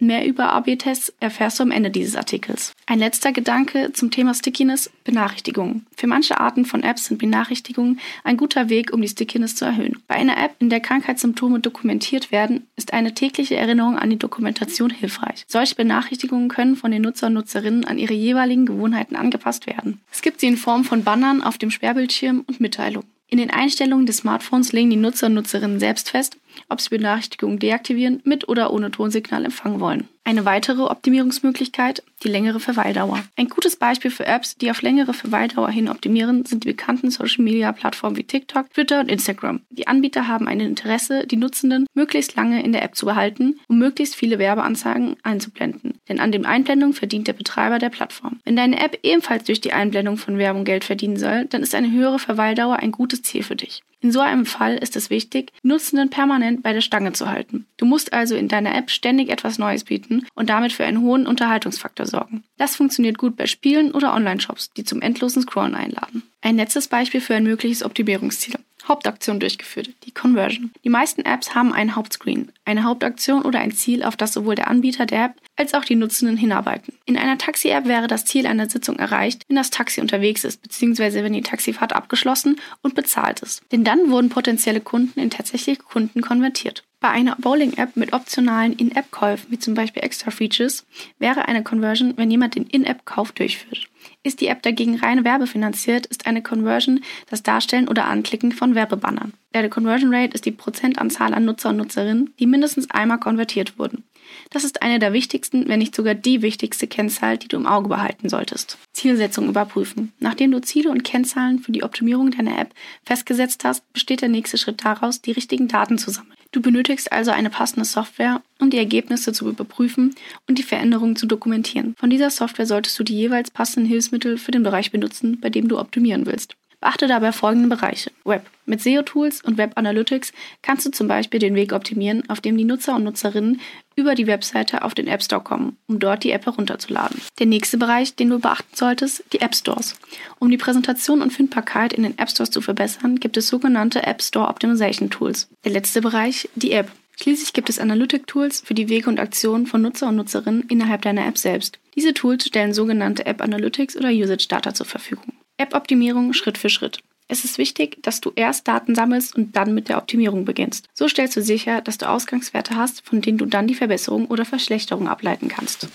Mehr 0.04 0.28
über 0.28 0.52
AB-Tests 0.52 1.14
erfährst 1.22 1.60
du 1.60 1.64
am 1.64 1.72
Ende 1.72 1.90
dieses 1.90 2.18
Artikels. 2.18 2.74
Ein 2.88 3.00
letzter 3.00 3.32
Gedanke 3.32 3.94
zum 3.94 4.12
Thema 4.12 4.34
Stickiness, 4.34 4.92
Benachrichtigungen. 5.06 5.86
Für 5.96 6.08
manche 6.08 6.42
Arten 6.42 6.66
von 6.66 6.84
Apps 6.84 7.06
sind 7.06 7.20
Benachrichtigungen 7.20 8.02
ein 8.26 8.36
guter 8.36 8.68
Weg, 8.68 8.92
um 8.92 9.02
die 9.02 9.08
Stickiness 9.08 9.56
zu 9.56 9.64
erhöhen. 9.64 9.98
Bei 10.08 10.16
einer 10.16 10.36
App, 10.38 10.56
in 10.60 10.70
der 10.70 10.82
Krankheitssymptome 10.82 11.62
dokumentiert 11.62 12.34
werden, 12.34 12.68
ist 12.76 12.92
eine 12.92 13.14
tägliche 13.14 13.56
Erinnerung 13.56 13.98
an 13.98 14.10
die 14.10 14.20
Dokumentation 14.20 14.90
hilfreich. 14.90 15.46
Solche 15.48 15.76
Benachrichtigungen 15.76 16.50
können 16.50 16.76
von 16.76 16.92
den 16.92 17.02
Nutzer 17.02 17.28
und 17.28 17.34
Nutzerinnen 17.34 17.86
an 17.86 17.98
ihre 17.98 18.14
jeweiligen 18.14 18.66
Gewohnheiten 18.66 19.16
angepasst 19.16 19.68
werden. 19.68 20.02
Es 20.12 20.22
gibt 20.22 20.42
sie 20.42 20.48
in 20.48 20.58
Form 20.58 20.84
von 20.84 21.06
Bannern 21.06 21.42
auf 21.42 21.58
dem 21.58 21.72
Sperrbildschirm 21.72 22.44
und 22.46 22.60
Mitteilungen. 22.60 23.08
In 23.34 23.40
den 23.40 23.50
Einstellungen 23.50 24.06
des 24.06 24.18
Smartphones 24.18 24.74
legen 24.74 24.92
die 24.92 24.96
Nutzer 24.96 25.26
und 25.26 25.34
Nutzerinnen 25.34 25.80
selbst 25.80 26.12
fest, 26.12 26.38
ob 26.70 26.82
sie 26.82 26.90
Benachrichtigungen 26.90 27.60
deaktivieren, 27.60 28.22
mit 28.24 28.48
oder 28.48 28.72
ohne 28.72 28.92
Tonsignal 28.92 29.46
empfangen 29.46 29.80
wollen. 29.80 30.08
Eine 30.26 30.46
weitere 30.46 30.84
Optimierungsmöglichkeit, 30.84 32.02
die 32.24 32.30
längere 32.30 32.62
Verweildauer. 32.62 33.24
Ein 33.36 33.50
gutes 33.50 33.76
Beispiel 33.76 34.10
für 34.10 34.26
Apps, 34.26 34.56
die 34.56 34.72
auf 34.72 34.82
längere 34.82 35.14
Verweildauer 35.14 35.70
hin 35.70 35.90
optimieren, 35.90 36.46
sind 36.46 36.64
die 36.64 36.70
bekannten 36.70 37.12
Social-Media-Plattformen 37.12 38.16
wie 38.16 38.24
TikTok, 38.24 38.70
Twitter 38.74 39.02
und 39.02 39.12
Instagram. 39.12 39.62
Die 39.70 39.88
Anbieter 39.88 40.30
haben 40.30 40.48
ein 40.48 40.62
Interesse, 40.62 41.28
die 41.28 41.36
Nutzenden 41.36 41.88
möglichst 41.94 42.38
lange 42.38 42.64
in 42.64 42.72
der 42.72 42.84
App 42.84 42.96
zu 42.96 43.06
behalten, 43.06 43.60
um 43.68 43.78
möglichst 43.80 44.16
viele 44.16 44.40
Werbeanzeigen 44.40 45.18
einzublenden. 45.24 45.96
Denn 46.08 46.22
an 46.22 46.32
den 46.32 46.46
Einblendungen 46.46 46.94
verdient 46.94 47.28
der 47.28 47.34
Betreiber 47.34 47.78
der 47.78 47.90
Plattform. 47.90 48.40
Wenn 48.46 48.56
deine 48.56 48.80
App 48.80 49.00
ebenfalls 49.04 49.44
durch 49.44 49.60
die 49.60 49.74
Einblendung 49.74 50.16
von 50.16 50.38
Werbung 50.38 50.64
Geld 50.64 50.86
verdienen 50.86 51.18
soll, 51.18 51.46
dann 51.46 51.64
ist 51.64 51.76
eine 51.76 51.92
höhere 51.92 52.20
Verweildauer 52.20 52.78
ein 52.78 52.94
gutes 52.94 53.24
Ziel 53.24 53.44
für 53.44 53.58
dich. 53.58 53.84
In 54.04 54.12
so 54.12 54.20
einem 54.20 54.46
Fall 54.46 54.76
ist 54.76 54.98
es 54.98 55.10
wichtig, 55.10 55.54
Nutzenden 55.64 56.10
permanent 56.10 56.62
bei 56.62 56.74
der 56.74 56.82
Stange 56.82 57.14
zu 57.14 57.30
halten. 57.30 57.68
Du 57.78 57.86
musst 57.86 58.12
also 58.12 58.36
in 58.36 58.50
deiner 58.50 58.76
App 58.76 58.92
ständig 58.92 59.30
etwas 59.30 59.58
Neues 59.58 59.86
bieten 59.86 60.28
und 60.36 60.50
damit 60.50 60.74
für 60.74 60.84
einen 60.84 61.00
hohen 61.00 61.26
Unterhaltungsfaktor 61.26 62.06
sorgen. 62.06 62.44
Das 62.58 62.76
funktioniert 62.76 63.18
gut 63.18 63.38
bei 63.38 63.48
Spielen 63.48 63.94
oder 63.94 64.14
Online-Shops, 64.14 64.72
die 64.74 64.84
zum 64.84 65.02
endlosen 65.02 65.44
Scrollen 65.44 65.74
einladen. 65.74 66.24
Ein 66.42 66.58
letztes 66.58 66.90
Beispiel 66.90 67.22
für 67.22 67.36
ein 67.36 67.46
mögliches 67.46 67.82
Optimierungsziel. 67.82 68.56
Hauptaktion 68.88 69.40
durchgeführt, 69.40 69.90
die 70.04 70.12
Conversion. 70.12 70.72
Die 70.84 70.90
meisten 70.90 71.22
Apps 71.22 71.56
haben 71.56 71.74
einen 71.74 71.96
Hauptscreen, 71.96 72.52
eine 72.66 72.84
Hauptaktion 72.84 73.44
oder 73.44 73.60
ein 73.60 73.72
Ziel, 73.72 74.04
auf 74.04 74.18
das 74.18 74.34
sowohl 74.34 74.56
der 74.56 74.68
Anbieter 74.68 75.06
der 75.06 75.26
App 75.26 75.34
als 75.56 75.74
auch 75.74 75.86
die 75.86 75.96
Nutzenden 75.96 76.38
hinarbeiten. 76.38 76.94
In 77.06 77.18
einer 77.18 77.38
Taxi-App 77.38 77.86
wäre 77.86 78.08
das 78.08 78.26
Ziel 78.26 78.48
einer 78.48 78.70
Sitzung 78.70 78.98
erreicht, 78.98 79.44
wenn 79.48 79.56
das 79.56 79.70
Taxi 79.70 80.02
unterwegs 80.02 80.44
ist, 80.44 80.62
beziehungsweise 80.62 81.24
wenn 81.24 81.34
die 81.34 81.42
Taxifahrt 81.42 81.94
abgeschlossen 81.94 82.60
und 82.82 82.96
bezahlt 82.96 83.42
ist. 83.42 83.62
Denn 83.72 83.84
dann 83.84 84.10
wurden 84.10 84.30
potenzielle 84.30 84.82
Kunden 84.82 85.20
in 85.20 85.30
tatsächliche 85.30 85.82
Kunden 85.82 86.22
konvertiert. 86.22 86.84
Bei 87.00 87.10
einer 87.10 87.36
Bowling-App 87.36 87.98
mit 87.98 88.14
optionalen 88.14 88.74
In-App-Käufen, 88.74 89.52
wie 89.52 89.60
zum 89.60 89.74
Beispiel 89.74 90.04
Extra 90.04 90.32
Features, 90.32 90.86
wäre 91.20 91.48
eine 91.48 91.62
Conversion, 91.62 92.14
wenn 92.16 92.32
jemand 92.32 92.56
den 92.56 92.66
In-App-Kauf 92.66 93.34
durchführt. 93.34 93.90
Ist 94.26 94.40
die 94.40 94.48
App 94.48 94.62
dagegen 94.62 94.98
rein 95.00 95.26
werbefinanziert, 95.26 96.06
ist 96.06 96.28
eine 96.28 96.42
Conversion 96.42 97.02
das 97.30 97.44
Darstellen 97.44 97.90
oder 97.90 98.06
Anklicken 98.06 98.54
von 98.54 98.74
Werbebannern. 98.74 99.34
Der 99.54 99.70
Conversion 99.70 100.14
Rate 100.14 100.34
ist 100.34 100.46
die 100.46 100.52
Prozentanzahl 100.52 101.34
an 101.34 101.44
Nutzer 101.44 101.70
und 101.70 101.78
Nutzerinnen, 101.78 102.34
die 102.40 102.48
mindestens 102.48 102.90
einmal 102.90 103.20
konvertiert 103.20 103.78
wurden. 103.78 104.06
Das 104.50 104.64
ist 104.64 104.82
eine 104.82 105.00
der 105.00 105.12
wichtigsten, 105.12 105.68
wenn 105.68 105.80
nicht 105.80 105.94
sogar 105.94 106.16
die 106.16 106.42
wichtigste 106.42 106.88
Kennzahl, 106.88 107.38
die 107.38 107.50
du 107.50 107.58
im 107.58 107.68
Auge 107.68 107.90
behalten 107.90 108.30
solltest. 108.30 108.78
Zielsetzung 108.94 109.50
überprüfen. 109.50 110.14
Nachdem 110.20 110.52
du 110.52 110.62
Ziele 110.62 110.90
und 110.90 111.04
Kennzahlen 111.04 111.60
für 111.60 111.74
die 111.74 111.84
Optimierung 111.84 112.32
deiner 112.32 112.58
App 112.58 112.74
festgesetzt 113.06 113.66
hast, 113.66 113.92
besteht 113.92 114.22
der 114.22 114.30
nächste 114.30 114.58
Schritt 114.58 114.86
daraus, 114.86 115.22
die 115.22 115.34
richtigen 115.34 115.68
Daten 115.68 115.98
zu 115.98 116.12
sammeln. 116.12 116.38
Du 116.54 116.62
benötigst 116.62 117.12
also 117.12 117.32
eine 117.32 117.50
passende 117.50 117.84
Software, 117.84 118.44
um 118.60 118.70
die 118.70 118.78
Ergebnisse 118.78 119.34
zu 119.34 119.50
überprüfen 119.50 120.14
und 120.48 120.60
die 120.60 120.64
Veränderungen 120.64 121.16
zu 121.16 121.26
dokumentieren. 121.26 121.96
Von 121.98 122.12
dieser 122.12 122.30
Software 122.30 122.68
solltest 122.68 122.98
du 123.00 123.04
die 123.04 123.16
jeweils 123.16 123.50
passenden 123.50 123.90
Hilfsmittel 123.90 124.38
für 124.38 124.52
den 124.52 124.62
Bereich 124.62 124.92
benutzen, 124.92 125.40
bei 125.42 125.50
dem 125.50 125.68
du 125.68 125.80
optimieren 125.80 126.28
willst. 126.28 126.56
Beachte 126.84 127.08
dabei 127.08 127.32
folgende 127.32 127.74
Bereiche. 127.74 128.12
Web. 128.26 128.46
Mit 128.66 128.82
SEO-Tools 128.82 129.42
und 129.46 129.58
Web 129.58 129.72
Analytics 129.76 130.34
kannst 130.62 130.86
du 130.86 130.92
zum 130.92 131.08
Beispiel 131.08 131.40
den 131.40 131.56
Weg 131.56 131.72
optimieren, 131.72 132.30
auf 132.30 132.42
dem 132.42 132.58
die 132.58 132.66
Nutzer 132.66 132.94
und 132.98 133.06
Nutzerinnen 133.06 133.62
über 133.96 134.16
die 134.16 134.28
Webseite 134.28 134.84
auf 134.84 134.94
den 134.94 135.08
App 135.08 135.24
Store 135.24 135.42
kommen, 135.42 135.78
um 135.88 136.00
dort 136.00 136.26
die 136.26 136.32
App 136.32 136.46
herunterzuladen. 136.46 137.22
Der 137.40 137.46
nächste 137.46 137.78
Bereich, 137.78 138.16
den 138.16 138.32
du 138.32 138.40
beachten 138.40 138.76
solltest, 138.76 139.24
die 139.32 139.40
App 139.40 139.56
Stores. 139.56 139.96
Um 140.40 140.50
die 140.50 140.58
Präsentation 140.58 141.22
und 141.22 141.32
Findbarkeit 141.32 141.94
in 141.94 142.04
den 142.04 142.20
App 142.20 142.30
Stores 142.30 142.52
zu 142.52 142.60
verbessern, 142.60 143.18
gibt 143.18 143.38
es 143.38 143.48
sogenannte 143.48 144.06
App 144.06 144.22
Store 144.22 144.50
Optimization 144.50 145.10
Tools. 145.10 145.48
Der 145.64 145.72
letzte 145.72 146.02
Bereich, 146.02 146.50
die 146.56 146.74
App. 146.74 146.92
Schließlich 147.16 147.54
gibt 147.54 147.70
es 147.70 147.80
Analytic-Tools 147.80 148.60
für 148.66 148.74
die 148.74 148.90
Wege 148.90 149.10
und 149.10 149.22
Aktionen 149.22 149.68
von 149.68 149.82
Nutzer 149.82 150.10
und 150.10 150.18
Nutzerinnen 150.18 150.66
innerhalb 150.68 151.04
deiner 151.04 151.26
App 151.26 151.38
selbst. 151.38 151.80
Diese 151.96 152.14
Tools 152.14 152.46
stellen 152.46 152.74
sogenannte 152.74 153.26
App 153.26 153.42
Analytics 153.42 153.96
oder 153.96 154.10
Usage 154.10 154.48
Data 154.50 154.74
zur 154.74 154.86
Verfügung. 154.86 155.32
App-Optimierung 155.58 156.34
Schritt 156.34 156.58
für 156.58 156.70
Schritt. 156.70 157.00
Es 157.28 157.46
ist 157.46 157.58
wichtig, 157.58 157.98
dass 158.02 158.22
du 158.22 158.32
erst 158.36 158.68
Daten 158.68 158.96
sammelst 158.96 159.36
und 159.36 159.56
dann 159.56 159.74
mit 159.74 159.90
der 159.90 159.98
Optimierung 159.98 160.46
beginnst. 160.46 160.88
So 160.94 161.08
stellst 161.08 161.36
du 161.36 161.42
sicher, 161.42 161.82
dass 161.82 161.98
du 161.98 162.10
Ausgangswerte 162.10 162.76
hast, 162.76 163.06
von 163.08 163.22
denen 163.22 163.38
du 163.38 163.46
dann 163.46 163.68
die 163.68 163.76
Verbesserung 163.76 164.28
oder 164.28 164.46
Verschlechterung 164.46 165.08
ableiten 165.08 165.48
kannst. 165.48 165.88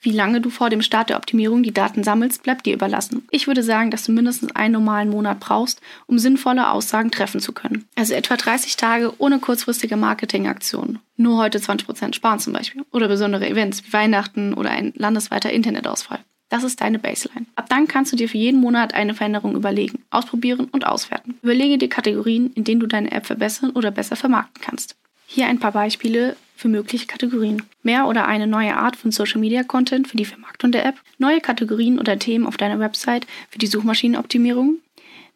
Wie 0.00 0.12
lange 0.12 0.40
du 0.40 0.50
vor 0.50 0.70
dem 0.70 0.82
Start 0.82 1.10
der 1.10 1.16
Optimierung 1.16 1.64
die 1.64 1.74
Daten 1.74 2.04
sammelst, 2.04 2.44
bleibt 2.44 2.66
dir 2.66 2.74
überlassen. 2.74 3.26
Ich 3.30 3.48
würde 3.48 3.64
sagen, 3.64 3.90
dass 3.90 4.04
du 4.04 4.12
mindestens 4.12 4.54
einen 4.54 4.74
normalen 4.74 5.10
Monat 5.10 5.40
brauchst, 5.40 5.80
um 6.06 6.18
sinnvolle 6.18 6.70
Aussagen 6.70 7.10
treffen 7.10 7.40
zu 7.40 7.52
können. 7.52 7.86
Also 7.96 8.14
etwa 8.14 8.36
30 8.36 8.76
Tage 8.76 9.12
ohne 9.18 9.40
kurzfristige 9.40 9.96
Marketingaktionen. 9.96 11.00
Nur 11.16 11.38
heute 11.38 11.58
20% 11.58 12.14
sparen 12.14 12.38
zum 12.38 12.52
Beispiel. 12.52 12.84
Oder 12.92 13.08
besondere 13.08 13.48
Events 13.48 13.84
wie 13.84 13.92
Weihnachten 13.92 14.54
oder 14.54 14.70
ein 14.70 14.92
landesweiter 14.96 15.50
Internetausfall. 15.50 16.20
Das 16.48 16.62
ist 16.62 16.80
deine 16.80 16.98
Baseline. 16.98 17.46
Ab 17.56 17.66
dann 17.68 17.88
kannst 17.88 18.12
du 18.12 18.16
dir 18.16 18.28
für 18.28 18.38
jeden 18.38 18.60
Monat 18.60 18.94
eine 18.94 19.14
Veränderung 19.14 19.56
überlegen, 19.56 20.04
ausprobieren 20.10 20.68
und 20.70 20.86
auswerten. 20.86 21.38
Überlege 21.42 21.78
dir 21.78 21.88
Kategorien, 21.88 22.52
in 22.54 22.64
denen 22.64 22.80
du 22.80 22.86
deine 22.86 23.10
App 23.10 23.26
verbessern 23.26 23.70
oder 23.70 23.90
besser 23.90 24.16
vermarkten 24.16 24.62
kannst. 24.62 24.94
Hier 25.26 25.48
ein 25.48 25.58
paar 25.58 25.72
Beispiele 25.72 26.36
für 26.54 26.68
mögliche 26.68 27.06
Kategorien. 27.06 27.62
Mehr 27.82 28.06
oder 28.06 28.26
eine 28.26 28.46
neue 28.46 28.76
Art 28.76 28.96
von 28.96 29.10
Social 29.10 29.40
Media 29.40 29.64
Content 29.64 30.08
für 30.08 30.16
die 30.16 30.24
Vermarktung 30.24 30.70
der 30.70 30.86
App. 30.86 30.96
Neue 31.18 31.40
Kategorien 31.40 31.98
oder 31.98 32.18
Themen 32.18 32.46
auf 32.46 32.56
deiner 32.56 32.78
Website 32.78 33.26
für 33.50 33.58
die 33.58 33.66
Suchmaschinenoptimierung. 33.66 34.76